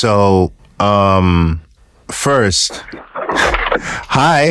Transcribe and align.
So, 0.00 0.52
um, 0.78 1.62
first, 2.10 2.84
hi. 4.12 4.50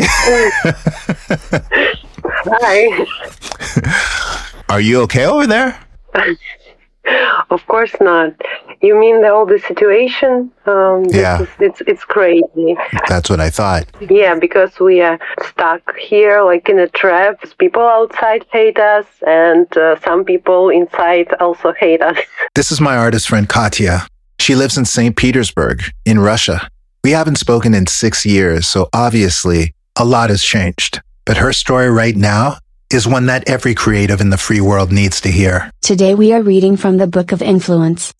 Hi. 2.48 3.06
Are 4.70 4.82
you 4.82 5.02
okay 5.02 5.26
over 5.26 5.46
there? 5.46 5.80
Of 7.52 7.64
course 7.68 7.94
not. 8.02 8.34
You 8.82 9.00
mean 9.00 9.22
the 9.22 9.30
whole 9.30 9.46
the 9.46 9.60
situation? 9.60 10.50
Um, 10.66 11.06
Yeah. 11.12 11.42
is- 11.44 11.48
it's 11.60 11.82
it's 11.86 12.04
crazy. 12.06 12.76
That's 13.08 13.30
what 13.30 13.40
I 13.40 13.52
thought. 13.52 13.86
Yeah, 14.00 14.34
because 14.40 14.80
we 14.80 15.02
are 15.02 15.20
stuck 15.50 15.84
here 16.10 16.42
like 16.42 16.68
in 16.74 16.80
a 16.80 16.88
trap. 16.88 17.36
People 17.60 17.84
outside 17.88 18.44
hate 18.52 18.80
us, 18.80 19.06
and 19.28 19.68
uh, 19.78 20.00
some 20.04 20.24
people 20.26 20.70
inside 20.72 21.28
also 21.40 21.72
hate 21.74 22.02
us. 22.02 22.18
This 22.56 22.72
is 22.72 22.82
my 22.82 22.98
artist 22.98 23.28
friend 23.30 23.48
Katia. 23.48 24.08
She 24.46 24.54
lives 24.54 24.78
in 24.78 24.86
St. 24.86 25.16
Petersburg, 25.16 25.82
in 26.06 26.20
Russia. 26.20 26.70
We 27.04 27.10
haven't 27.10 27.38
spoken 27.38 27.74
in 27.74 27.88
six 27.88 28.28
years, 28.28 28.68
so 28.68 28.90
obviously 28.94 29.74
a 29.96 30.06
lot 30.06 30.30
has 30.30 30.44
changed. 30.44 31.02
But 31.26 31.38
her 31.38 31.52
story 31.52 31.90
right 31.90 32.16
now 32.16 32.58
is 32.94 33.08
one 33.08 33.26
that 33.26 33.50
every 33.50 33.74
creative 33.74 34.22
in 34.22 34.30
the 34.30 34.38
free 34.38 34.62
world 34.62 34.92
needs 34.92 35.20
to 35.22 35.32
hear. 35.32 35.72
Today 35.82 36.14
we 36.14 36.32
are 36.32 36.44
reading 36.44 36.78
from 36.78 36.98
the 36.98 37.08
Book 37.08 37.32
of 37.32 37.42
Influence. 37.42 38.14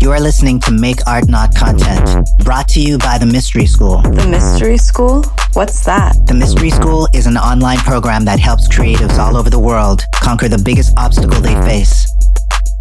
You 0.00 0.12
are 0.12 0.20
listening 0.20 0.60
to 0.60 0.70
Make 0.70 1.04
Art 1.08 1.28
Not 1.28 1.56
Content, 1.56 2.08
brought 2.44 2.68
to 2.68 2.80
you 2.80 2.96
by 2.96 3.18
the 3.18 3.26
Mystery 3.26 3.66
School. 3.66 4.02
The 4.02 4.28
Mystery 4.28 4.78
School? 4.78 5.24
What's 5.54 5.84
that? 5.86 6.14
The 6.28 6.34
Mystery 6.34 6.70
School 6.70 7.08
is 7.12 7.26
an 7.26 7.36
online 7.36 7.78
program 7.78 8.24
that 8.26 8.38
helps 8.38 8.68
creatives 8.68 9.18
all 9.18 9.36
over 9.36 9.50
the 9.50 9.58
world 9.58 10.04
conquer 10.22 10.46
the 10.46 10.62
biggest 10.64 10.96
obstacle 10.96 11.40
they 11.40 11.60
face 11.62 12.09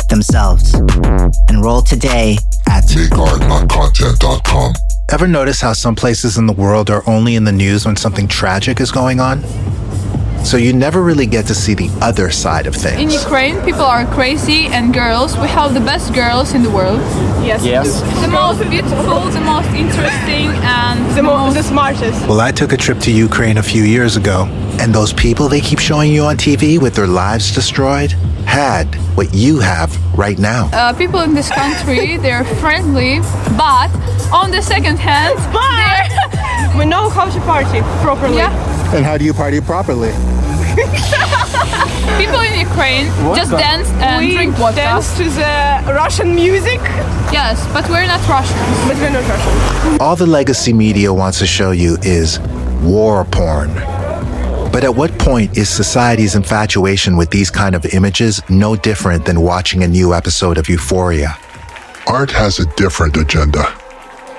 themselves. 0.10 0.74
Enroll 1.50 1.82
today 1.82 2.38
at 2.68 2.84
MakeArtNotContent.com. 2.86 4.74
Ever 5.12 5.28
notice 5.28 5.62
how 5.62 5.74
some 5.74 5.96
places 5.96 6.38
in 6.38 6.46
the 6.46 6.54
world 6.54 6.90
are 6.90 7.04
only 7.08 7.36
in 7.36 7.44
the 7.44 7.52
news 7.52 7.86
when 7.86 7.96
something 7.96 8.28
tragic 8.28 8.80
is 8.80 8.92
going 8.92 9.20
on? 9.20 9.44
So 10.46 10.58
you 10.58 10.72
never 10.74 11.04
really 11.04 11.26
get 11.26 11.46
to 11.48 11.56
see 11.56 11.74
the 11.74 11.90
other 12.02 12.30
side 12.32 12.66
of 12.66 12.76
things. 12.76 13.02
In. 13.02 13.10
Ukraine, 13.10 13.62
people 13.64 13.82
are 13.82 14.06
crazy, 14.06 14.68
and 14.68 14.94
girls, 14.94 15.38
we 15.38 15.48
have 15.50 15.74
the 15.74 15.80
best 15.82 16.14
girls 16.14 16.54
in 16.54 16.64
the 16.64 16.70
world. 16.70 17.00
Yes. 17.46 17.64
Yes. 17.64 18.02
The 18.22 18.28
most 18.30 18.60
beautiful, 18.70 19.20
the 19.32 19.42
most 19.42 19.70
interesting, 19.70 20.48
and 20.64 21.18
The, 21.18 21.24
mo- 21.24 21.52
the 21.52 21.64
smartest. 21.64 22.28
Well, 22.28 22.40
I 22.42 22.52
took 22.52 22.72
a 22.72 22.78
trip 22.78 23.00
to 23.00 23.12
Ukraine 23.12 23.58
a 23.58 23.64
few 23.64 23.84
years 23.84 24.16
ago, 24.16 24.46
and 24.80 24.94
those 24.94 25.12
people 25.14 25.50
they 25.50 25.62
keep 25.62 25.80
showing 25.80 26.12
you 26.12 26.24
on 26.24 26.38
TV 26.38 26.80
with 26.80 26.96
their 26.96 27.08
lives 27.08 27.54
destroyed 27.54 28.14
had 28.50 28.86
what 29.16 29.34
you 29.34 29.60
have 29.60 29.90
right 30.18 30.40
now. 30.40 30.70
uh, 30.74 30.92
people 30.94 31.22
in 31.22 31.34
this 31.34 31.50
country, 31.50 32.18
they're 32.26 32.44
friendly, 32.64 33.20
but 33.58 33.90
on 34.34 34.50
the 34.52 34.62
second 34.62 34.98
hand, 34.98 35.36
But 35.54 36.10
we 36.78 36.86
know 36.86 37.10
how 37.10 37.26
to 37.30 37.40
party 37.42 37.82
properly. 38.02 38.38
yeah, 38.38 38.96
And 38.96 39.06
how 39.06 39.18
do 39.18 39.24
you 39.26 39.34
party 39.34 39.62
properly? 39.62 40.12
people 42.22 42.40
in 42.40 42.54
Ukraine 42.60 43.06
just 43.36 43.52
dance 43.52 43.88
and 44.06 44.26
we 44.26 44.34
drink 44.36 44.56
vodka. 44.56 44.76
dance 44.82 45.08
to 45.18 45.26
the 45.42 45.54
Russian 45.94 46.34
music, 46.36 46.80
Yes, 47.32 47.56
but 47.74 47.84
we're 47.90 48.08
not 48.08 48.22
Russians. 48.28 48.60
but 48.88 48.96
we're 49.02 49.12
not 49.18 49.26
Russian. 49.34 50.02
All 50.02 50.16
the 50.16 50.26
legacy 50.40 50.74
media 50.74 51.14
wants 51.14 51.38
to 51.40 51.46
show 51.48 51.72
you 51.72 51.98
is 52.02 52.40
war 52.82 53.26
porn. 53.26 53.70
But 54.72 54.84
at 54.84 54.96
what 54.96 55.18
point 55.18 55.58
is 55.58 55.68
society's 55.68 56.36
infatuation 56.36 57.18
with 57.18 57.32
these 57.32 57.50
kind 57.50 57.74
of 57.74 57.86
images 57.88 58.40
no 58.50 58.76
different 58.76 59.26
than 59.26 59.42
watching 59.42 59.84
a 59.84 59.88
new 59.88 60.14
episode 60.14 60.60
of 60.60 60.70
Euphoria? 60.70 61.38
Art 62.06 62.30
has 62.32 62.60
a 62.60 62.66
different 62.76 63.18
agenda. 63.18 63.64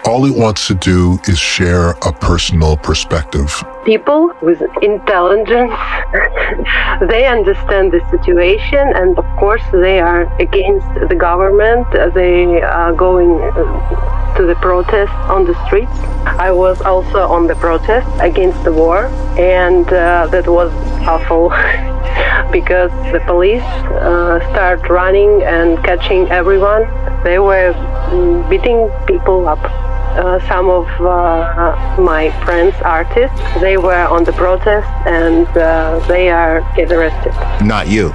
All 0.05 0.25
it 0.25 0.34
wants 0.34 0.69
to 0.69 0.75
do 0.75 1.19
is 1.28 1.39
share 1.39 1.91
a 1.91 2.12
personal 2.12 2.77
perspective. 2.77 3.53
People 3.84 4.33
with 4.41 4.62
intelligence, 4.83 5.72
they 7.10 7.27
understand 7.27 7.93
the 7.93 8.00
situation, 8.10 8.93
and 8.94 9.19
of 9.19 9.27
course 9.37 9.62
they 9.72 10.00
are 10.00 10.22
against 10.41 10.87
the 11.09 11.16
government. 11.16 11.87
They 12.15 12.62
are 12.62 12.94
going 12.94 13.41
uh, 13.41 14.19
to 14.41 14.47
the 14.47 14.55
protest 14.56 15.12
on 15.28 15.45
the 15.45 15.55
streets. 15.67 15.93
I 16.25 16.51
was 16.51 16.81
also 16.81 17.21
on 17.37 17.47
the 17.47 17.55
protest 17.56 18.09
against 18.21 18.65
the 18.65 18.73
war, 18.73 19.06
and 19.37 19.87
uh, 19.87 20.28
that 20.33 20.49
was 20.49 20.73
awful 21.06 21.51
because 22.59 22.91
the 23.12 23.21
police 23.27 23.69
uh, 24.01 24.41
start 24.51 24.89
running 24.89 25.43
and 25.43 25.77
catching 25.84 26.23
everyone. 26.31 26.83
They 27.23 27.39
were 27.39 27.75
mm, 27.75 28.49
beating 28.49 28.89
people 29.06 29.47
up. 29.47 29.62
Uh, 29.62 30.41
some 30.49 30.71
of 30.71 30.87
uh, 31.01 31.97
my 32.01 32.31
friends, 32.45 32.75
artists, 32.83 33.39
they 33.61 33.77
were 33.77 34.05
on 34.17 34.25
the 34.25 34.33
protest 34.33 34.89
and 35.07 35.47
uh, 35.49 36.01
they 36.09 36.31
are 36.31 36.61
get 36.75 36.91
arrested. 36.91 37.33
Not 37.65 37.89
you. 37.89 38.15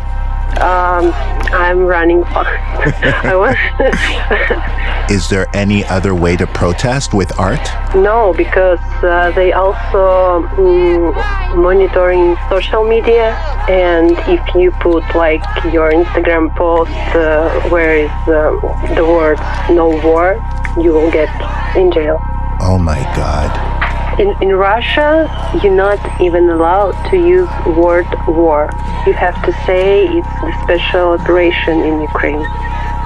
Um, 0.62 1.12
I'm 1.52 1.86
running 1.86 2.22
was 3.42 3.56
Is 5.12 5.30
there 5.30 5.48
any 5.54 5.84
other 5.86 6.16
way 6.16 6.36
to 6.38 6.48
protest 6.48 7.14
with 7.14 7.38
art? 7.38 7.60
no, 7.94 8.34
because 8.34 8.80
uh, 9.04 9.32
they 9.36 9.54
also 9.54 10.48
mm, 10.56 11.14
monitoring 11.56 12.38
social 12.50 12.84
media, 12.88 13.36
and 13.70 14.12
if 14.28 14.56
you 14.56 14.72
put 14.72 15.04
like 15.16 15.44
your 15.74 15.92
Instagram 15.92 16.56
post 16.56 16.92
uh, 17.16 17.70
where 17.70 17.96
is 17.96 18.12
um, 18.28 18.60
the 18.96 19.06
word 19.06 19.38
"no 19.70 19.90
war," 20.04 20.36
you 20.78 20.92
will 20.94 21.12
get 21.12 21.30
in 21.76 21.92
jail. 21.92 22.20
Oh 22.62 22.78
my 22.78 23.02
God. 23.16 23.75
In, 24.18 24.34
in 24.42 24.56
Russia, 24.56 25.28
you're 25.62 25.76
not 25.76 26.00
even 26.22 26.50
allowed 26.50 26.96
to 27.10 27.18
use 27.18 27.50
word 27.76 28.08
war. 28.28 28.70
You 29.06 29.12
have 29.14 29.36
to 29.44 29.52
say 29.66 30.08
it's 30.08 30.36
the 30.42 30.54
special 30.64 31.20
operation 31.20 31.82
in 31.82 32.02
Ukraine, 32.02 32.42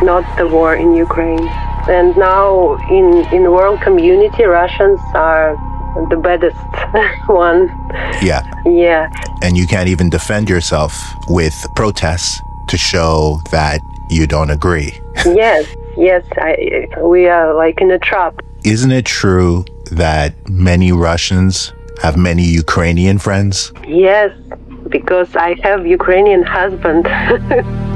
not 0.03 0.23
the 0.37 0.47
war 0.47 0.75
in 0.75 0.93
Ukraine. 0.93 1.47
And 1.89 2.15
now 2.15 2.77
in 2.91 3.25
in 3.35 3.41
the 3.41 3.51
world 3.51 3.81
community, 3.81 4.43
Russians 4.43 4.99
are 5.15 5.57
the 6.09 6.15
baddest 6.15 6.57
one. 7.27 7.69
Yeah. 8.21 8.43
Yeah, 8.65 9.09
And 9.41 9.57
you 9.57 9.65
can't 9.65 9.89
even 9.89 10.09
defend 10.09 10.47
yourself 10.47 10.93
with 11.27 11.55
protests 11.75 12.41
to 12.67 12.77
show 12.77 13.41
that 13.49 13.81
you 14.09 14.27
don't 14.27 14.51
agree. 14.51 14.99
yes, 15.25 15.65
yes. 15.97 16.23
I, 16.37 16.87
we 17.01 17.27
are 17.27 17.55
like 17.55 17.81
in 17.81 17.89
a 17.89 17.99
trap. 17.99 18.33
Isn't 18.63 18.91
it 18.91 19.05
true 19.05 19.65
that 19.91 20.33
many 20.50 20.91
Russians 20.91 21.73
have 22.01 22.16
many 22.17 22.44
Ukrainian 22.44 23.17
friends? 23.19 23.73
Yes, 23.88 24.31
because 24.89 25.35
I 25.35 25.55
have 25.63 25.85
Ukrainian 25.85 26.44
husband. 26.44 27.05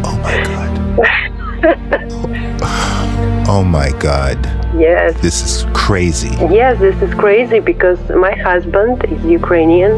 Oh 0.05 0.17
my 0.21 0.37
God. 0.49 0.71
Oh 3.55 3.63
my 3.63 3.89
God. 3.99 4.37
yes. 4.77 5.13
This 5.21 5.41
is 5.43 5.65
crazy. 5.73 6.29
Yes, 6.61 6.79
this 6.79 6.99
is 7.01 7.13
crazy 7.13 7.59
because 7.59 7.99
my 8.09 8.31
husband 8.31 9.03
is 9.05 9.23
Ukrainian. 9.25 9.93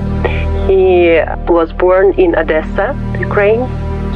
He 0.67 1.21
was 1.47 1.71
born 1.73 2.13
in 2.23 2.35
Odessa, 2.35 2.87
Ukraine. 3.19 3.63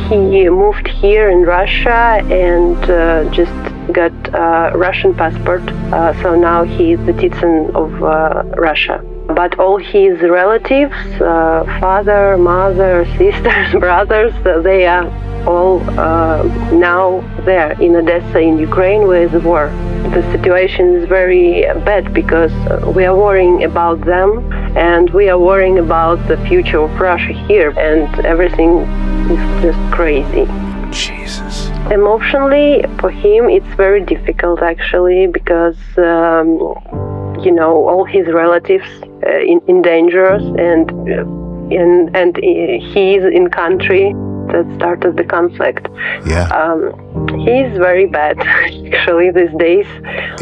He 0.09 0.49
moved 0.49 0.87
here 0.87 1.29
in 1.29 1.41
Russia 1.43 2.21
and 2.45 2.77
uh, 2.89 3.29
just 3.31 3.53
got 3.91 4.13
a 4.33 4.77
Russian 4.77 5.13
passport. 5.13 5.61
Uh, 5.91 6.13
so 6.21 6.35
now 6.35 6.63
he 6.63 6.93
is 6.93 6.99
the 7.05 7.13
citizen 7.13 7.71
of 7.75 8.03
uh, 8.03 8.43
Russia. 8.57 9.03
But 9.27 9.59
all 9.59 9.77
his 9.77 10.19
relatives, 10.21 10.95
uh, 11.21 11.63
father, 11.79 12.37
mother, 12.37 13.05
sisters, 13.17 13.71
brothers, 13.79 14.33
they 14.63 14.87
are 14.87 15.07
all 15.47 15.81
uh, 15.99 16.43
now 16.73 17.21
there 17.45 17.71
in 17.81 17.95
Odessa, 17.95 18.39
in 18.39 18.57
Ukraine, 18.57 19.07
with 19.07 19.31
the 19.31 19.39
war. 19.39 19.67
The 20.15 20.23
situation 20.31 20.95
is 20.95 21.07
very 21.07 21.61
bad 21.85 22.13
because 22.13 22.51
we 22.95 23.05
are 23.05 23.15
worrying 23.15 23.63
about 23.63 24.01
them 24.01 24.29
and 24.75 25.09
we 25.11 25.29
are 25.29 25.39
worrying 25.39 25.79
about 25.79 26.27
the 26.27 26.37
future 26.47 26.81
of 26.81 26.99
Russia 26.99 27.33
here, 27.47 27.71
and 27.77 28.25
everything 28.25 28.79
is 29.33 29.63
just 29.63 29.93
crazy. 29.93 30.45
Jesus. 30.91 31.48
Emotionally, 31.91 32.83
for 32.99 33.09
him, 33.09 33.49
it's 33.49 33.73
very 33.75 34.03
difficult 34.03 34.61
actually 34.61 35.27
because. 35.27 35.77
Um, 35.97 36.75
you 37.43 37.51
know, 37.51 37.87
all 37.87 38.03
his 38.03 38.27
relatives 38.27 38.85
uh, 39.25 39.39
in, 39.39 39.61
in 39.67 39.81
dangers, 39.81 40.43
and 40.57 40.91
uh, 40.91 41.23
and 41.71 42.15
and 42.15 42.37
he 42.37 43.15
is 43.15 43.23
in 43.23 43.49
country 43.49 44.13
that 44.51 44.65
started 44.75 45.15
the 45.15 45.23
conflict. 45.23 45.87
Yeah. 46.25 46.47
Um, 46.47 47.27
he's 47.39 47.77
very 47.77 48.07
bad 48.07 48.39
actually 48.93 49.31
these 49.31 49.55
days. 49.57 49.87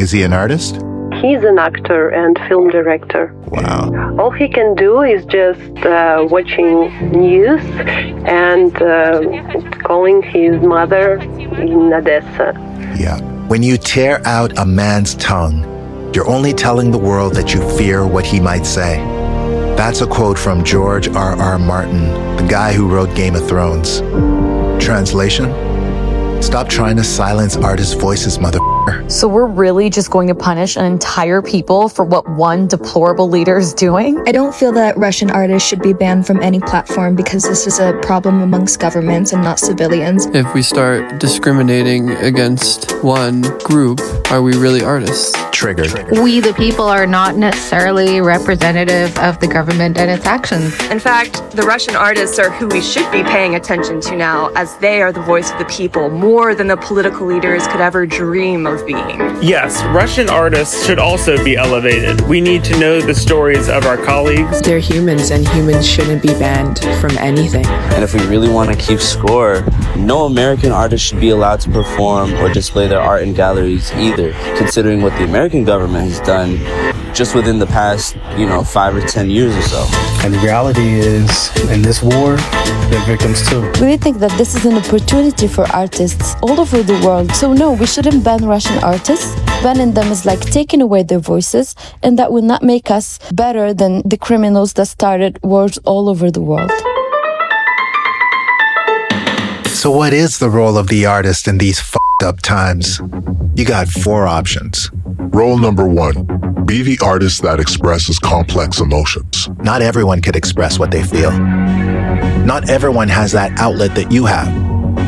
Is 0.00 0.10
he 0.10 0.22
an 0.22 0.32
artist? 0.32 0.76
He's 1.22 1.42
an 1.42 1.58
actor 1.58 2.08
and 2.10 2.38
film 2.48 2.70
director. 2.70 3.34
Wow. 3.48 4.16
All 4.18 4.30
he 4.30 4.48
can 4.48 4.74
do 4.74 5.02
is 5.02 5.24
just 5.26 5.78
uh, 5.84 6.26
watching 6.30 6.88
news 7.10 7.62
and 8.24 8.74
uh, 8.80 9.20
calling 9.82 10.22
his 10.22 10.60
mother 10.62 11.18
in 11.18 11.92
Odessa. 11.92 12.52
Yeah. 12.98 13.20
When 13.48 13.62
you 13.62 13.78
tear 13.78 14.20
out 14.26 14.58
a 14.58 14.66
man's 14.66 15.14
tongue, 15.14 15.64
you're 16.14 16.28
only 16.28 16.52
telling 16.52 16.90
the 16.90 16.98
world 16.98 17.34
that 17.34 17.54
you 17.54 17.60
fear 17.76 18.06
what 18.06 18.24
he 18.24 18.40
might 18.40 18.66
say. 18.66 18.96
That's 19.76 20.00
a 20.00 20.06
quote 20.06 20.38
from 20.38 20.64
George 20.64 21.08
R. 21.08 21.36
R. 21.36 21.58
Martin, 21.58 22.04
the 22.36 22.46
guy 22.48 22.72
who 22.72 22.88
wrote 22.88 23.14
Game 23.14 23.34
of 23.34 23.46
Thrones. 23.46 24.00
Translation? 24.84 25.67
Stop 26.40 26.68
trying 26.68 26.96
to 26.96 27.04
silence 27.04 27.56
artists' 27.56 27.94
voices, 27.94 28.38
mother. 28.38 28.58
So 29.08 29.26
we're 29.26 29.46
really 29.46 29.90
just 29.90 30.10
going 30.10 30.28
to 30.28 30.34
punish 30.34 30.76
an 30.76 30.84
entire 30.84 31.42
people 31.42 31.88
for 31.88 32.04
what 32.04 32.28
one 32.30 32.66
deplorable 32.68 33.28
leader 33.28 33.58
is 33.58 33.74
doing? 33.74 34.22
I 34.26 34.32
don't 34.32 34.54
feel 34.54 34.72
that 34.72 34.96
Russian 34.96 35.30
artists 35.30 35.68
should 35.68 35.82
be 35.82 35.92
banned 35.92 36.26
from 36.26 36.40
any 36.40 36.60
platform 36.60 37.16
because 37.16 37.42
this 37.42 37.66
is 37.66 37.80
a 37.80 37.98
problem 38.02 38.40
amongst 38.40 38.80
governments 38.80 39.32
and 39.32 39.42
not 39.42 39.58
civilians. 39.58 40.26
If 40.26 40.54
we 40.54 40.62
start 40.62 41.20
discriminating 41.20 42.10
against 42.10 42.92
one 43.02 43.42
group, 43.58 44.00
are 44.30 44.42
we 44.42 44.56
really 44.56 44.82
artists? 44.82 45.36
Triggered. 45.52 45.92
We, 46.22 46.38
the 46.38 46.54
people, 46.54 46.84
are 46.84 47.06
not 47.06 47.36
necessarily 47.36 48.20
representative 48.20 49.18
of 49.18 49.40
the 49.40 49.48
government 49.48 49.98
and 49.98 50.08
its 50.08 50.24
actions. 50.24 50.80
In 50.84 51.00
fact, 51.00 51.50
the 51.50 51.62
Russian 51.62 51.96
artists 51.96 52.38
are 52.38 52.50
who 52.50 52.68
we 52.68 52.80
should 52.80 53.10
be 53.10 53.24
paying 53.24 53.56
attention 53.56 54.00
to 54.02 54.16
now, 54.16 54.52
as 54.54 54.76
they 54.76 55.02
are 55.02 55.10
the 55.10 55.22
voice 55.22 55.50
of 55.50 55.58
the 55.58 55.64
people 55.64 56.10
more 56.10 56.27
than 56.28 56.66
the 56.66 56.76
political 56.76 57.26
leaders 57.26 57.66
could 57.68 57.80
ever 57.80 58.04
dream 58.04 58.66
of 58.66 58.84
being. 58.84 59.18
Yes, 59.42 59.82
Russian 59.94 60.28
artists 60.28 60.84
should 60.84 60.98
also 60.98 61.42
be 61.42 61.56
elevated. 61.56 62.20
We 62.28 62.42
need 62.42 62.64
to 62.64 62.78
know 62.78 63.00
the 63.00 63.14
stories 63.14 63.70
of 63.70 63.86
our 63.86 63.96
colleagues. 63.96 64.60
They're 64.60 64.78
humans, 64.78 65.30
and 65.30 65.48
humans 65.48 65.88
shouldn't 65.88 66.20
be 66.20 66.34
banned 66.34 66.80
from 67.00 67.16
anything. 67.16 67.64
And 67.64 68.04
if 68.04 68.12
we 68.12 68.20
really 68.26 68.50
want 68.50 68.70
to 68.70 68.76
keep 68.76 69.00
score, 69.00 69.64
no 69.96 70.26
American 70.26 70.70
artist 70.70 71.02
should 71.02 71.18
be 71.18 71.30
allowed 71.30 71.60
to 71.60 71.70
perform 71.70 72.34
or 72.34 72.52
display 72.52 72.88
their 72.88 73.00
art 73.00 73.22
in 73.22 73.32
galleries 73.32 73.90
either, 73.92 74.32
considering 74.58 75.00
what 75.00 75.16
the 75.16 75.24
American 75.24 75.64
government 75.64 76.10
has 76.10 76.20
done 76.20 76.58
just 77.14 77.34
within 77.34 77.58
the 77.58 77.66
past, 77.66 78.16
you 78.36 78.46
know, 78.46 78.62
five 78.62 78.94
or 78.94 79.00
ten 79.00 79.30
years 79.30 79.54
or 79.56 79.62
so. 79.62 79.86
And 80.24 80.34
the 80.34 80.38
reality 80.38 80.94
is, 80.94 81.50
in 81.70 81.82
this 81.82 82.02
war, 82.02 82.36
they're 82.90 83.04
victims 83.06 83.48
too. 83.48 83.62
We 83.80 83.96
think 83.96 84.18
that 84.18 84.32
this 84.38 84.54
is 84.54 84.64
an 84.64 84.76
opportunity 84.76 85.46
for 85.46 85.64
artists 85.72 86.34
all 86.42 86.60
over 86.60 86.82
the 86.82 86.98
world. 87.04 87.32
So 87.32 87.52
no, 87.52 87.72
we 87.72 87.86
shouldn't 87.86 88.24
ban 88.24 88.44
Russian 88.44 88.78
artists. 88.84 89.34
Banning 89.62 89.92
them 89.92 90.10
is 90.12 90.24
like 90.24 90.40
taking 90.40 90.80
away 90.80 91.02
their 91.02 91.18
voices, 91.18 91.74
and 92.02 92.18
that 92.18 92.32
will 92.32 92.42
not 92.42 92.62
make 92.62 92.90
us 92.90 93.18
better 93.32 93.74
than 93.74 94.02
the 94.08 94.16
criminals 94.16 94.72
that 94.74 94.86
started 94.86 95.38
wars 95.42 95.78
all 95.84 96.08
over 96.08 96.30
the 96.30 96.40
world. 96.40 96.70
So, 99.68 99.90
what 99.90 100.12
is 100.12 100.38
the 100.38 100.50
role 100.50 100.76
of 100.76 100.88
the 100.88 101.06
artist 101.06 101.46
in 101.46 101.58
these 101.58 101.80
fucked 101.80 102.22
up 102.24 102.40
times? 102.40 103.00
You 103.54 103.64
got 103.64 103.88
four 103.88 104.26
options. 104.26 104.90
Role 105.18 105.58
number 105.58 105.86
one 105.86 106.37
be 106.68 106.82
the 106.82 106.98
artist 107.02 107.40
that 107.40 107.58
expresses 107.58 108.18
complex 108.18 108.78
emotions. 108.78 109.48
Not 109.62 109.80
everyone 109.80 110.20
could 110.20 110.36
express 110.36 110.78
what 110.78 110.90
they 110.90 111.02
feel. 111.02 111.30
Not 111.32 112.68
everyone 112.68 113.08
has 113.08 113.32
that 113.32 113.58
outlet 113.58 113.94
that 113.94 114.12
you 114.12 114.26
have. 114.26 114.48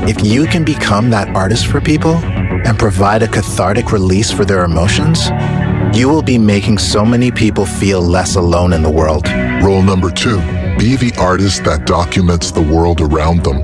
If 0.08 0.24
you 0.24 0.46
can 0.46 0.64
become 0.64 1.10
that 1.10 1.28
artist 1.36 1.66
for 1.66 1.82
people 1.82 2.14
and 2.14 2.78
provide 2.78 3.22
a 3.22 3.28
cathartic 3.28 3.92
release 3.92 4.32
for 4.32 4.46
their 4.46 4.64
emotions, 4.64 5.28
you 5.94 6.08
will 6.08 6.22
be 6.22 6.38
making 6.38 6.78
so 6.78 7.04
many 7.04 7.30
people 7.30 7.66
feel 7.66 8.00
less 8.00 8.36
alone 8.36 8.72
in 8.72 8.82
the 8.82 8.90
world. 8.90 9.28
Rule 9.62 9.82
number 9.82 10.10
two 10.10 10.38
be 10.78 10.96
the 10.96 11.12
artist 11.20 11.64
that 11.64 11.86
documents 11.86 12.50
the 12.50 12.62
world 12.62 13.02
around 13.02 13.44
them. 13.44 13.62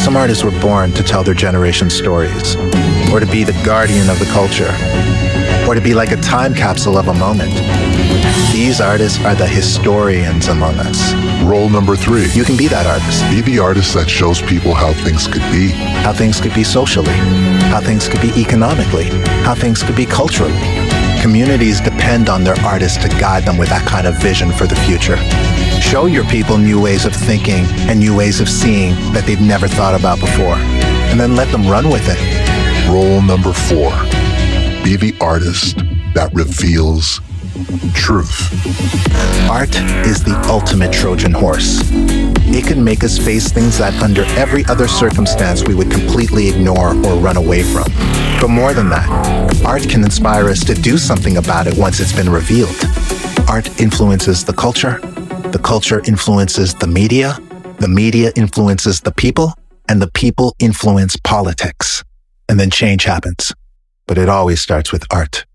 Some 0.00 0.16
artists 0.16 0.42
were 0.42 0.58
born 0.60 0.90
to 0.94 1.04
tell 1.04 1.22
their 1.22 1.34
generation's 1.34 1.94
stories, 1.94 2.56
or 3.12 3.20
to 3.20 3.26
be 3.26 3.44
the 3.44 3.56
guardian 3.64 4.10
of 4.10 4.18
the 4.18 4.24
culture, 4.32 4.74
or 5.68 5.74
to 5.74 5.80
be 5.82 5.92
like 5.92 6.12
a 6.12 6.16
time 6.16 6.54
capsule 6.54 6.96
of 6.96 7.08
a 7.08 7.14
moment. 7.14 7.52
These 8.52 8.80
artists 8.80 9.22
are 9.22 9.34
the 9.34 9.46
historians 9.46 10.48
among 10.48 10.76
us. 10.76 11.12
Role 11.44 11.68
number 11.68 11.94
three. 11.94 12.26
You 12.32 12.42
can 12.42 12.56
be 12.56 12.68
that 12.68 12.86
artist. 12.86 13.22
Be 13.30 13.42
the 13.42 13.58
artist 13.58 13.92
that 13.92 14.08
shows 14.08 14.40
people 14.40 14.72
how 14.72 14.94
things 14.94 15.28
could 15.28 15.44
be. 15.52 15.68
How 16.02 16.14
things 16.14 16.40
could 16.40 16.54
be 16.54 16.64
socially, 16.64 17.12
how 17.68 17.80
things 17.82 18.08
could 18.08 18.22
be 18.22 18.32
economically, 18.40 19.10
how 19.44 19.54
things 19.54 19.82
could 19.82 19.94
be 19.94 20.06
culturally. 20.06 20.58
Communities 21.20 21.82
depend 21.82 22.30
on 22.30 22.44
their 22.44 22.58
artists 22.60 22.96
to 23.02 23.08
guide 23.20 23.44
them 23.44 23.58
with 23.58 23.68
that 23.68 23.86
kind 23.86 24.06
of 24.06 24.16
vision 24.22 24.50
for 24.50 24.66
the 24.66 24.76
future. 24.76 25.18
Show 25.82 26.06
your 26.06 26.24
people 26.24 26.56
new 26.56 26.80
ways 26.80 27.04
of 27.04 27.14
thinking 27.14 27.66
and 27.90 28.00
new 28.00 28.16
ways 28.16 28.40
of 28.40 28.48
seeing 28.48 28.94
that 29.12 29.24
they've 29.26 29.40
never 29.40 29.68
thought 29.68 29.94
about 29.94 30.18
before, 30.18 30.56
and 31.10 31.20
then 31.20 31.36
let 31.36 31.52
them 31.52 31.68
run 31.68 31.90
with 31.90 32.08
it. 32.08 32.18
Role 32.88 33.20
number 33.20 33.52
four 33.52 33.92
be 34.84 34.96
the 34.96 35.14
artist 35.20 35.76
that 36.14 36.30
reveals 36.32 37.20
truth. 37.94 38.52
Art 39.50 39.74
is 40.06 40.22
the 40.22 40.40
ultimate 40.48 40.92
Trojan 40.92 41.32
horse. 41.32 41.80
It 42.50 42.66
can 42.66 42.82
make 42.82 43.04
us 43.04 43.18
face 43.18 43.50
things 43.50 43.78
that, 43.78 43.94
under 44.02 44.24
every 44.38 44.64
other 44.66 44.88
circumstance, 44.88 45.64
we 45.64 45.74
would 45.74 45.90
completely 45.90 46.48
ignore 46.48 46.90
or 47.06 47.14
run 47.16 47.36
away 47.36 47.62
from. 47.62 47.84
But 48.40 48.48
more 48.48 48.72
than 48.72 48.88
that, 48.90 49.64
art 49.64 49.88
can 49.88 50.04
inspire 50.04 50.48
us 50.48 50.64
to 50.64 50.74
do 50.74 50.98
something 50.98 51.36
about 51.36 51.66
it 51.66 51.76
once 51.76 52.00
it's 52.00 52.14
been 52.14 52.30
revealed. 52.30 52.76
Art 53.48 53.80
influences 53.80 54.44
the 54.44 54.52
culture, 54.52 54.98
the 55.52 55.60
culture 55.62 56.02
influences 56.06 56.74
the 56.74 56.86
media, 56.86 57.38
the 57.78 57.88
media 57.88 58.32
influences 58.36 59.00
the 59.00 59.12
people, 59.12 59.54
and 59.88 60.00
the 60.00 60.10
people 60.12 60.54
influence 60.58 61.16
politics. 61.16 62.04
And 62.48 62.58
then 62.58 62.70
change 62.70 63.04
happens. 63.04 63.52
But 64.08 64.18
it 64.18 64.28
always 64.28 64.60
starts 64.60 64.90
with 64.90 65.04
art. 65.10 65.47